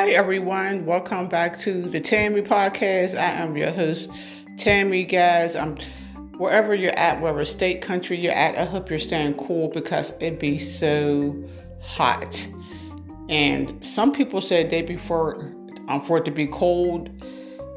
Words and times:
Hi, 0.00 0.12
everyone. 0.12 0.86
Welcome 0.86 1.28
back 1.28 1.58
to 1.58 1.82
the 1.82 2.00
Tammy 2.00 2.40
Podcast. 2.40 3.18
I 3.18 3.32
am 3.32 3.54
your 3.54 3.70
host, 3.70 4.08
Tammy, 4.56 5.04
guys. 5.04 5.54
I'm 5.54 5.76
wherever 6.38 6.74
you're 6.74 6.98
at, 6.98 7.20
wherever 7.20 7.44
state, 7.44 7.82
country 7.82 8.18
you're 8.18 8.32
at. 8.32 8.56
I 8.56 8.64
hope 8.64 8.88
you're 8.88 8.98
staying 8.98 9.34
cool 9.34 9.68
because 9.68 10.14
it'd 10.18 10.38
be 10.38 10.58
so 10.58 11.36
hot. 11.82 12.46
And 13.28 13.86
some 13.86 14.10
people 14.10 14.40
said 14.40 14.70
they 14.70 14.82
prefer 14.82 15.34
um, 15.88 16.00
for 16.00 16.16
it 16.16 16.24
to 16.24 16.30
be 16.30 16.46
cold. 16.46 17.10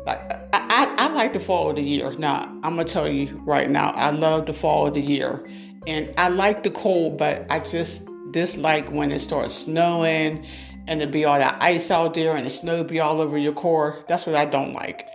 Like 0.05 0.19
I, 0.31 0.47
I, 0.53 0.95
I 0.97 1.07
like 1.09 1.33
the 1.33 1.41
fall 1.41 1.71
of 1.71 1.75
the 1.75 1.81
year. 1.81 2.13
Now 2.17 2.43
I'm 2.63 2.77
gonna 2.77 2.85
tell 2.85 3.09
you 3.09 3.37
right 3.45 3.69
now, 3.69 3.89
I 3.89 4.11
love 4.11 4.45
the 4.45 4.53
fall 4.53 4.87
of 4.87 4.93
the 4.93 5.01
year, 5.01 5.45
and 5.87 6.09
I 6.17 6.29
like 6.29 6.63
the 6.63 6.71
cold, 6.71 7.17
but 7.17 7.45
I 7.49 7.59
just 7.59 8.01
dislike 8.31 8.89
when 8.93 9.11
it 9.11 9.19
starts 9.19 9.53
snowing 9.53 10.47
and 10.87 10.99
there 10.99 11.07
be 11.07 11.25
all 11.25 11.37
that 11.37 11.61
ice 11.61 11.91
out 11.91 12.13
there 12.13 12.35
and 12.35 12.45
the 12.45 12.49
snow 12.49 12.83
be 12.83 12.99
all 12.99 13.21
over 13.21 13.37
your 13.37 13.53
core. 13.53 14.03
That's 14.07 14.25
what 14.25 14.35
I 14.35 14.45
don't 14.45 14.73
like. 14.73 15.07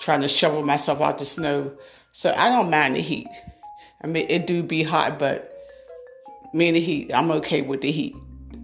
Trying 0.00 0.22
to 0.22 0.28
shovel 0.28 0.62
myself 0.62 1.00
out 1.00 1.18
the 1.18 1.24
snow. 1.24 1.72
So 2.12 2.32
I 2.36 2.48
don't 2.48 2.70
mind 2.70 2.96
the 2.96 3.00
heat. 3.00 3.28
I 4.02 4.06
mean, 4.06 4.26
it 4.28 4.46
do 4.46 4.62
be 4.62 4.82
hot, 4.82 5.18
but 5.18 5.50
me 6.52 6.68
and 6.68 6.76
the 6.76 6.80
heat, 6.80 7.12
I'm 7.14 7.30
okay 7.32 7.62
with 7.62 7.80
the 7.80 7.90
heat. 7.90 8.14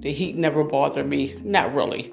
The 0.00 0.12
heat 0.12 0.36
never 0.36 0.64
bothered 0.64 1.08
me. 1.08 1.36
Not 1.42 1.74
really. 1.74 2.12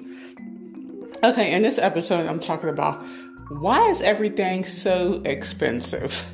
Okay, 1.22 1.52
in 1.52 1.62
this 1.62 1.78
episode, 1.78 2.26
I'm 2.26 2.38
talking 2.38 2.68
about 2.68 3.04
why 3.50 3.88
is 3.88 4.00
everything 4.00 4.64
so 4.64 5.20
expensive? 5.24 6.26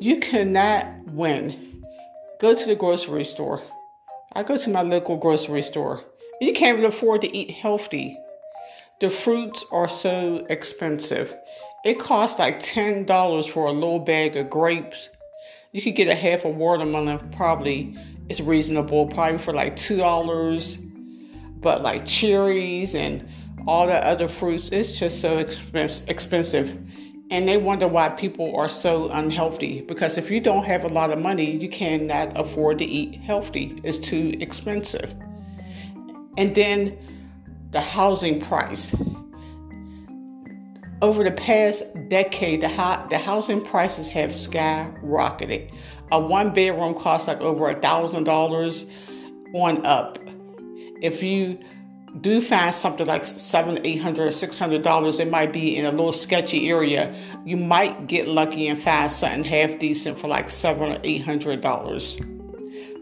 You 0.00 0.20
cannot 0.20 0.86
win. 1.06 1.82
Go 2.40 2.54
to 2.54 2.66
the 2.66 2.74
grocery 2.74 3.24
store. 3.24 3.62
I 4.34 4.42
go 4.42 4.56
to 4.56 4.70
my 4.70 4.82
local 4.82 5.16
grocery 5.16 5.62
store 5.62 6.04
you 6.40 6.52
can't 6.52 6.76
really 6.76 6.88
afford 6.88 7.20
to 7.22 7.36
eat 7.36 7.50
healthy. 7.50 8.18
The 9.00 9.10
fruits 9.10 9.64
are 9.72 9.88
so 9.88 10.46
expensive. 10.48 11.34
It 11.84 11.98
costs 11.98 12.38
like 12.38 12.60
$10 12.60 13.48
for 13.50 13.66
a 13.66 13.72
little 13.72 13.98
bag 13.98 14.36
of 14.36 14.48
grapes. 14.48 15.08
You 15.72 15.82
could 15.82 15.96
get 15.96 16.08
a 16.08 16.14
half 16.14 16.44
a 16.44 16.48
watermelon, 16.48 17.30
probably 17.30 17.98
it's 18.28 18.40
reasonable, 18.40 19.06
probably 19.08 19.38
for 19.38 19.52
like 19.52 19.76
$2. 19.76 20.90
But 21.60 21.82
like 21.82 22.06
cherries 22.06 22.94
and 22.94 23.28
all 23.66 23.86
the 23.86 24.06
other 24.06 24.28
fruits, 24.28 24.70
it's 24.70 24.98
just 24.98 25.20
so 25.20 25.38
expensive. 25.38 26.78
And 27.30 27.48
they 27.48 27.56
wonder 27.56 27.88
why 27.88 28.10
people 28.10 28.54
are 28.56 28.68
so 28.68 29.08
unhealthy. 29.08 29.80
Because 29.80 30.16
if 30.16 30.30
you 30.30 30.40
don't 30.40 30.64
have 30.64 30.84
a 30.84 30.88
lot 30.88 31.10
of 31.10 31.18
money, 31.18 31.50
you 31.50 31.68
cannot 31.68 32.38
afford 32.38 32.78
to 32.78 32.84
eat 32.84 33.16
healthy. 33.16 33.78
It's 33.82 33.98
too 33.98 34.34
expensive. 34.40 35.16
And 36.36 36.54
then 36.54 36.98
the 37.70 37.80
housing 37.80 38.40
price. 38.40 38.94
Over 41.02 41.24
the 41.24 41.32
past 41.32 41.82
decade, 42.08 42.62
the, 42.62 42.68
ho- 42.68 43.06
the 43.10 43.18
housing 43.18 43.64
prices 43.64 44.08
have 44.10 44.30
skyrocketed. 44.30 45.70
A 46.12 46.18
one 46.18 46.54
bedroom 46.54 46.94
costs 46.94 47.28
like 47.28 47.40
over 47.40 47.68
a 47.68 47.80
thousand 47.80 48.24
dollars 48.24 48.86
on 49.54 49.84
up. 49.84 50.18
If 51.02 51.22
you 51.22 51.58
do 52.20 52.40
find 52.40 52.74
something 52.74 53.06
like 53.06 53.24
seven, 53.24 53.80
eight 53.84 54.00
hundred, 54.00 54.32
six 54.32 54.58
hundred 54.58 54.82
dollars, 54.82 55.18
it 55.18 55.30
might 55.30 55.52
be 55.52 55.76
in 55.76 55.84
a 55.84 55.90
little 55.90 56.12
sketchy 56.12 56.68
area. 56.70 57.14
You 57.44 57.56
might 57.56 58.06
get 58.06 58.28
lucky 58.28 58.68
and 58.68 58.80
find 58.80 59.10
something 59.10 59.44
half 59.44 59.78
decent 59.78 60.18
for 60.18 60.28
like 60.28 60.48
seven 60.48 60.92
or 60.92 61.00
eight 61.02 61.22
hundred 61.22 61.60
dollars. 61.60 62.16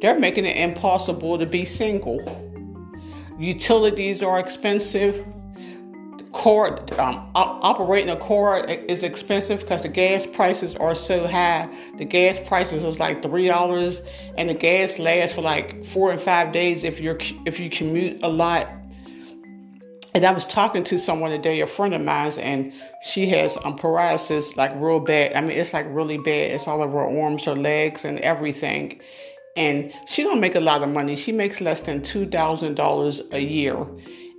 They're 0.00 0.19
making 0.19 0.47
it 0.47 0.56
impossible 0.56 1.38
to 1.38 1.47
be 1.47 1.64
single. 1.64 2.50
Utilities 3.38 4.22
are 4.22 4.38
expensive. 4.38 5.25
Core 6.33 6.80
um, 6.98 7.31
operating 7.34 8.09
a 8.09 8.16
core 8.16 8.59
is 8.59 9.04
expensive 9.04 9.60
because 9.60 9.82
the 9.82 9.88
gas 9.88 10.25
prices 10.25 10.75
are 10.76 10.94
so 10.94 11.26
high. 11.26 11.69
The 11.98 12.06
gas 12.06 12.41
prices 12.41 12.84
is 12.84 12.98
like 12.98 13.22
three 13.22 13.48
dollars, 13.48 14.00
and 14.38 14.48
the 14.48 14.54
gas 14.54 14.98
lasts 14.98 15.34
for 15.34 15.43
like 15.43 15.84
four 15.84 16.10
and 16.10 16.20
five 16.20 16.53
days 16.53 16.84
if 16.84 17.00
you're 17.00 17.19
if 17.44 17.60
you 17.60 17.69
commute 17.69 18.22
a 18.22 18.28
lot. 18.28 18.66
And 20.14 20.25
I 20.25 20.32
was 20.32 20.47
talking 20.47 20.84
to 20.84 20.99
someone 20.99 21.31
today, 21.31 21.60
a 21.60 21.66
friend 21.66 21.94
of 21.94 22.03
mine, 22.03 22.32
and 22.38 22.72
she 23.03 23.28
has 23.28 23.59
um, 23.64 23.76
paralysis 23.76 24.56
like 24.56 24.72
real 24.76 25.00
bad. 25.00 25.34
I 25.34 25.41
mean, 25.43 25.53
it's 25.53 25.75
like 25.75 25.87
really 25.88 26.19
bad. 26.19 26.53
It's 26.53 26.66
all 26.66 26.82
over 26.82 26.99
her 26.99 27.22
arms, 27.22 27.44
her 27.44 27.54
legs, 27.54 28.06
and 28.06 28.19
everything 28.20 29.00
and 29.56 29.92
she 30.06 30.22
don't 30.22 30.40
make 30.40 30.54
a 30.54 30.60
lot 30.60 30.82
of 30.82 30.88
money. 30.88 31.16
She 31.16 31.32
makes 31.32 31.60
less 31.60 31.82
than 31.82 32.02
two 32.02 32.26
thousand 32.26 32.74
dollars 32.74 33.22
a 33.32 33.40
year, 33.40 33.86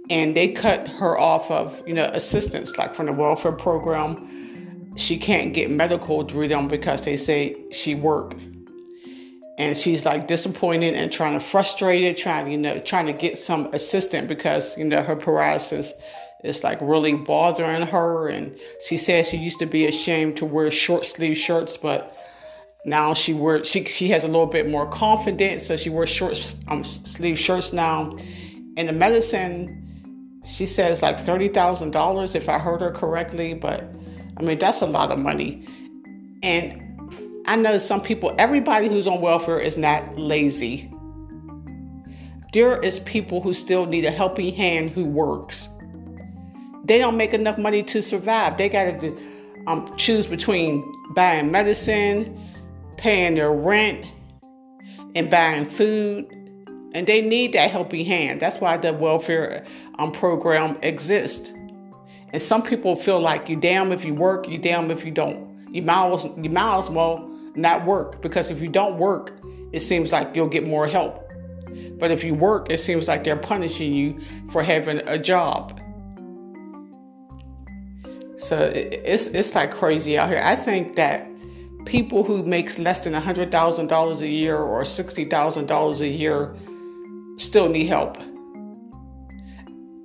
and 0.09 0.35
they 0.35 0.50
cut 0.50 0.88
her 0.88 1.18
off 1.18 1.51
of 1.51 1.81
you 1.88 1.94
know 1.94 2.06
assistance 2.06 2.78
like 2.78 2.96
from 2.96 3.06
the 3.07 3.13
welfare 3.13 3.51
program. 3.51 4.94
She 4.96 5.18
can't 5.18 5.53
get 5.53 5.72
medical 5.72 6.24
them 6.24 6.68
because 6.68 7.01
they 7.01 7.18
say 7.18 7.56
she 7.72 7.96
work, 7.96 8.35
and 9.57 9.78
she's 9.78 10.06
like 10.06 10.28
disappointed 10.28 10.94
and 10.94 11.12
trying 11.12 11.34
to 11.34 11.40
frustrated, 11.40 12.18
trying 12.18 12.51
you 12.51 12.57
know 12.57 12.80
trying 12.80 13.07
to 13.07 13.13
get 13.13 13.38
some 13.38 13.74
assistance 13.74 14.28
because 14.28 14.78
you 14.78 14.85
know 14.85 15.03
her 15.03 15.16
paralysis 15.16 15.94
is 16.44 16.63
like 16.63 16.78
really 16.81 17.13
bothering 17.13 17.88
her, 17.88 18.28
and 18.28 18.57
she 18.85 18.97
says 18.97 19.28
she 19.28 19.38
used 19.38 19.59
to 19.59 19.66
be 19.66 19.88
ashamed 19.88 20.38
to 20.38 20.45
wear 20.45 20.69
short 20.72 21.06
sleeve 21.06 21.38
shirts, 21.38 21.78
but 21.78 22.18
now 22.86 23.14
she 23.14 23.34
wears 23.34 23.68
she 23.70 23.86
she 23.86 24.10
has 24.10 24.24
a 24.24 24.28
little 24.28 24.46
bit 24.46 24.70
more 24.70 24.88
confidence, 24.90 25.66
so 25.66 25.78
she 25.78 25.90
wears 25.90 26.10
short 26.10 26.56
um, 26.68 26.84
sleeve 26.84 27.40
shirts 27.40 27.72
now. 27.74 28.18
And 28.76 28.90
the 28.90 28.94
medicine, 28.94 30.42
she 30.46 30.66
says 30.66 31.02
like 31.02 31.20
thirty 31.20 31.48
thousand 31.48 31.92
dollars 31.92 32.36
if 32.36 32.50
I 32.50 32.60
heard 32.60 32.82
her 32.82 32.92
correctly. 32.92 33.54
But 33.54 33.84
I 34.38 34.44
mean 34.44 34.60
that's 34.60 34.82
a 34.82 34.86
lot 34.86 35.12
of 35.12 35.20
money. 35.20 35.68
And 36.44 36.84
I 37.46 37.56
know 37.56 37.78
some 37.78 38.02
people, 38.02 38.34
everybody 38.38 38.88
who's 38.90 39.08
on 39.08 39.22
welfare 39.22 39.60
is 39.60 39.78
not 39.78 40.18
lazy. 40.18 40.92
There 42.54 42.80
is 42.82 43.00
people 43.02 43.42
who 43.42 43.54
still 43.54 43.86
need 43.86 44.06
a 44.06 44.12
helping 44.12 44.54
hand 44.54 44.92
who 44.92 45.06
works. 45.06 45.68
They 46.86 47.00
don't 47.00 47.18
make 47.18 47.34
enough 47.34 47.58
money 47.58 47.82
to 47.84 48.04
survive. 48.04 48.58
They 48.58 48.70
got 48.70 49.00
to 49.00 49.18
um, 49.68 49.96
choose 49.98 50.28
between 50.28 50.84
buying 51.16 51.52
medicine, 51.52 52.43
paying 52.98 53.36
their 53.36 53.52
rent 53.52 54.06
and 55.16 55.30
buying 55.30 55.70
food. 55.70 56.28
And 56.94 57.08
they 57.08 57.22
need 57.22 57.54
that 57.54 57.72
helping 57.72 58.06
hand. 58.06 58.40
That's 58.40 58.58
why 58.58 58.78
the 58.78 58.94
welfare 58.94 59.66
um, 59.98 60.12
program 60.12 60.78
exists. 60.84 61.52
And 62.30 62.42
some 62.42 62.62
people 62.62 62.96
feel 62.96 63.20
like 63.20 63.50
you 63.50 63.56
damn 63.56 63.92
if 63.92 64.06
you 64.06 64.14
work, 64.14 64.48
you 64.48 64.58
damn 64.58 64.92
if 64.92 65.06
you 65.06 65.12
don't. 65.12 65.74
You 65.74 65.81
might 65.81 66.12
as, 66.14 66.26
you 66.38 66.50
might 66.50 66.78
as 66.78 66.90
well 66.90 67.30
not 67.56 67.86
work 67.86 68.22
because 68.22 68.52
if 68.52 68.62
you 68.62 68.70
don't 68.70 68.98
work, 68.98 69.40
it 69.72 69.81
seems 69.81 70.12
like 70.12 70.36
you'll 70.36 70.48
get 70.48 70.68
more 70.68 70.88
help. 70.88 71.20
But 72.00 72.12
if 72.12 72.24
you 72.24 72.34
work, 72.34 72.70
it 72.70 72.78
seems 72.78 73.08
like 73.08 73.24
they're 73.24 73.36
punishing 73.36 73.94
you 73.94 74.20
for 74.52 74.62
having 74.62 75.02
a 75.08 75.18
job. 75.18 75.80
So 78.38 78.72
it's 78.74 79.28
it's 79.28 79.56
like 79.56 79.72
crazy 79.72 80.18
out 80.18 80.28
here. 80.28 80.42
I 80.44 80.56
think 80.56 80.96
that 80.98 81.25
people 81.86 82.24
who 82.24 82.44
makes 82.44 82.80
less 82.80 83.04
than 83.04 83.14
$100,000 83.14 84.22
a 84.22 84.28
year 84.28 84.58
or 84.58 84.84
$60,000 84.84 86.00
a 86.00 86.08
year 86.08 86.56
still 87.38 87.70
need 87.70 87.88
help. 87.88 88.18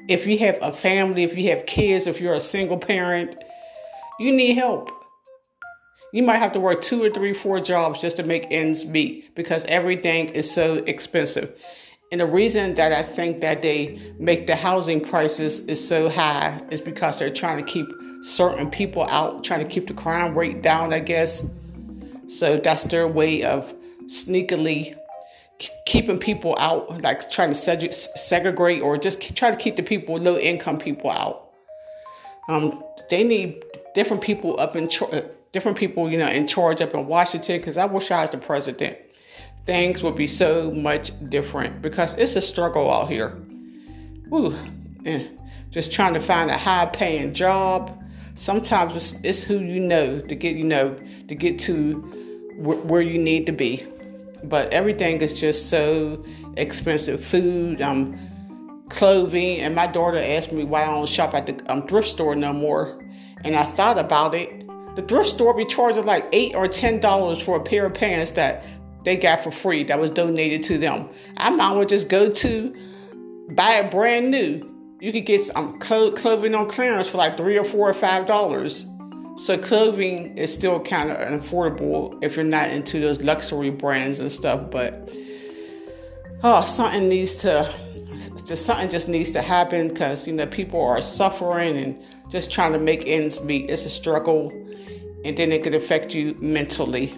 If 0.08 0.26
you 0.26 0.38
have 0.38 0.58
a 0.62 0.72
family, 0.72 1.22
if 1.22 1.36
you 1.36 1.50
have 1.50 1.66
kids, 1.66 2.06
if 2.06 2.20
you're 2.20 2.34
a 2.34 2.40
single 2.40 2.78
parent, 2.78 3.36
you 4.18 4.32
need 4.32 4.54
help. 4.54 4.90
You 6.12 6.22
might 6.22 6.38
have 6.38 6.52
to 6.52 6.60
work 6.60 6.80
two 6.80 7.04
or 7.04 7.10
three, 7.10 7.34
four 7.34 7.60
jobs 7.60 8.00
just 8.00 8.16
to 8.16 8.22
make 8.22 8.46
ends 8.50 8.86
meet 8.86 9.34
because 9.34 9.64
everything 9.66 10.30
is 10.30 10.50
so 10.50 10.76
expensive. 10.76 11.54
And 12.10 12.22
the 12.22 12.26
reason 12.26 12.74
that 12.76 12.92
I 12.92 13.02
think 13.02 13.42
that 13.42 13.60
they 13.60 14.00
make 14.18 14.46
the 14.46 14.56
housing 14.56 15.02
prices 15.02 15.60
is 15.60 15.86
so 15.86 16.08
high 16.08 16.62
is 16.70 16.80
because 16.80 17.18
they're 17.18 17.28
trying 17.28 17.62
to 17.62 17.70
keep 17.70 17.86
certain 18.22 18.70
people 18.70 19.06
out, 19.10 19.44
trying 19.44 19.60
to 19.60 19.70
keep 19.70 19.86
the 19.86 19.94
crime 19.94 20.36
rate 20.36 20.62
down, 20.62 20.94
I 20.94 21.00
guess. 21.00 21.44
So 22.28 22.58
that's 22.58 22.84
their 22.84 23.08
way 23.08 23.42
of 23.42 23.74
sneakily 24.06 24.96
keeping 25.86 26.18
people 26.18 26.56
out, 26.58 27.00
like 27.02 27.30
trying 27.30 27.52
to 27.52 27.58
seg- 27.58 27.92
segregate 27.92 28.82
or 28.82 28.96
just 28.96 29.36
try 29.36 29.50
to 29.50 29.56
keep 29.56 29.76
the 29.76 29.82
people, 29.82 30.16
low 30.16 30.38
income 30.38 30.78
people 30.78 31.10
out. 31.10 31.50
Um, 32.48 32.82
they 33.10 33.24
need 33.24 33.62
different 33.94 34.22
people 34.22 34.58
up 34.60 34.76
in 34.76 34.88
charge, 34.88 35.24
different 35.52 35.76
people, 35.78 36.10
you 36.10 36.18
know, 36.18 36.28
in 36.28 36.46
charge 36.46 36.80
up 36.80 36.94
in 36.94 37.06
Washington. 37.06 37.58
Because 37.58 37.76
I 37.76 37.86
wish 37.86 38.10
I 38.10 38.22
was 38.22 38.30
the 38.30 38.38
president. 38.38 38.98
Things 39.66 40.02
would 40.02 40.16
be 40.16 40.26
so 40.26 40.70
much 40.70 41.12
different 41.28 41.82
because 41.82 42.14
it's 42.14 42.36
a 42.36 42.40
struggle 42.40 42.90
out 42.90 43.10
here. 43.10 43.36
Woo, 44.28 44.56
eh. 45.04 45.26
just 45.70 45.92
trying 45.92 46.14
to 46.14 46.20
find 46.20 46.50
a 46.50 46.56
high 46.56 46.86
paying 46.86 47.34
job. 47.34 47.94
Sometimes 48.38 48.94
it's, 48.94 49.14
it's 49.24 49.40
who 49.40 49.58
you 49.58 49.80
know 49.80 50.20
to 50.20 50.34
get, 50.36 50.54
you 50.54 50.62
know, 50.62 50.96
to 51.26 51.34
get 51.34 51.58
to 51.58 51.94
where 52.56 53.02
you 53.02 53.18
need 53.18 53.46
to 53.46 53.52
be. 53.52 53.84
But 54.44 54.72
everything 54.72 55.20
is 55.20 55.40
just 55.40 55.68
so 55.68 56.24
expensive. 56.56 57.24
Food, 57.24 57.82
um, 57.82 58.16
clothing. 58.90 59.58
And 59.58 59.74
my 59.74 59.88
daughter 59.88 60.18
asked 60.18 60.52
me 60.52 60.62
why 60.62 60.84
I 60.84 60.86
don't 60.86 61.08
shop 61.08 61.34
at 61.34 61.46
the 61.46 61.72
um, 61.72 61.88
thrift 61.88 62.06
store 62.06 62.36
no 62.36 62.52
more. 62.52 63.04
And 63.42 63.56
I 63.56 63.64
thought 63.64 63.98
about 63.98 64.36
it. 64.36 64.64
The 64.94 65.02
thrift 65.02 65.30
store 65.30 65.52
be 65.52 65.66
charging 65.66 66.04
like 66.04 66.24
eight 66.30 66.54
or 66.54 66.68
ten 66.68 67.00
dollars 67.00 67.40
for 67.40 67.56
a 67.56 67.60
pair 67.60 67.86
of 67.86 67.94
pants 67.94 68.30
that 68.32 68.64
they 69.04 69.16
got 69.16 69.40
for 69.40 69.50
free 69.50 69.82
that 69.82 69.98
was 69.98 70.10
donated 70.10 70.62
to 70.64 70.78
them. 70.78 71.08
I 71.38 71.50
might 71.50 71.74
well 71.74 71.84
just 71.84 72.08
go 72.08 72.30
to 72.30 72.72
buy 73.50 73.78
it 73.78 73.90
brand 73.90 74.30
new. 74.30 74.77
You 75.00 75.12
could 75.12 75.26
get 75.26 75.42
um, 75.54 75.80
some 75.80 76.14
clothing 76.14 76.54
on 76.54 76.68
clearance 76.68 77.08
for 77.08 77.18
like 77.18 77.36
three 77.36 77.56
or 77.56 77.64
four 77.64 77.88
or 77.88 77.94
five 77.94 78.26
dollars. 78.26 78.84
So 79.36 79.56
clothing 79.56 80.36
is 80.36 80.52
still 80.52 80.80
kind 80.80 81.10
of 81.12 81.18
affordable 81.18 82.18
if 82.22 82.34
you're 82.34 82.44
not 82.44 82.70
into 82.70 82.98
those 82.98 83.22
luxury 83.22 83.70
brands 83.70 84.18
and 84.18 84.32
stuff. 84.32 84.70
But 84.70 85.12
oh, 86.42 86.62
something 86.62 87.08
needs 87.08 87.36
to 87.36 87.72
just 88.44 88.66
something 88.66 88.88
just 88.88 89.08
needs 89.08 89.30
to 89.32 89.42
happen 89.42 89.88
because 89.88 90.26
you 90.26 90.32
know 90.34 90.46
people 90.46 90.82
are 90.82 91.00
suffering 91.00 91.76
and 91.76 92.02
just 92.28 92.50
trying 92.50 92.72
to 92.72 92.78
make 92.78 93.06
ends 93.06 93.42
meet. 93.44 93.70
It's 93.70 93.86
a 93.86 93.90
struggle, 93.90 94.50
and 95.24 95.36
then 95.36 95.52
it 95.52 95.62
could 95.62 95.76
affect 95.76 96.14
you 96.14 96.34
mentally. 96.40 97.14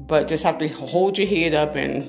But 0.00 0.28
just 0.28 0.44
have 0.44 0.58
to 0.58 0.68
hold 0.68 1.18
your 1.18 1.26
head 1.26 1.52
up 1.52 1.74
and 1.74 2.08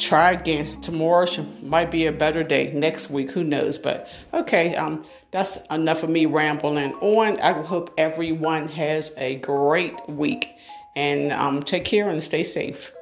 try 0.00 0.32
again. 0.32 0.80
Tomorrow 0.80 1.26
might 1.62 1.90
be 1.90 2.06
a 2.06 2.12
better 2.12 2.42
day. 2.42 2.72
Next 2.72 3.10
week, 3.10 3.30
who 3.30 3.44
knows? 3.44 3.78
But 3.78 4.08
okay, 4.32 4.74
um, 4.74 5.04
that's 5.30 5.58
enough 5.70 6.02
of 6.02 6.10
me 6.10 6.26
rambling 6.26 6.94
on. 6.94 7.38
I 7.40 7.52
hope 7.52 7.94
everyone 7.96 8.68
has 8.68 9.12
a 9.16 9.36
great 9.36 10.08
week 10.08 10.56
and 10.96 11.32
um, 11.32 11.62
take 11.62 11.84
care 11.84 12.08
and 12.08 12.22
stay 12.22 12.42
safe. 12.42 12.92